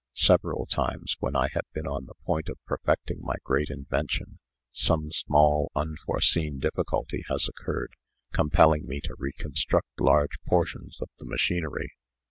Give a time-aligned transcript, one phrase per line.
[0.15, 4.39] Several times, when I have been on the point of perfecting my great invention,
[4.71, 7.93] some small, unforeseen difficulty has occurred,
[8.33, 11.93] compelling me to reconstruct large portions of the machinery.